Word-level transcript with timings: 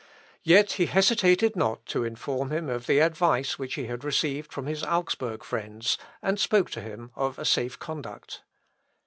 Yet 0.41 0.71
he 0.71 0.87
hesitated 0.87 1.55
not 1.55 1.85
to 1.85 2.03
inform 2.03 2.49
him 2.51 2.69
of 2.69 2.87
the 2.87 2.97
advice 2.97 3.59
which 3.59 3.75
he 3.75 3.85
had 3.85 4.03
received 4.03 4.51
from 4.51 4.65
his 4.65 4.83
Augsburg 4.83 5.43
friends, 5.43 5.99
and 6.23 6.39
spoke 6.39 6.71
to 6.71 6.81
him 6.81 7.11
of 7.15 7.37
a 7.37 7.45
safe 7.45 7.77
conduct. 7.77 8.41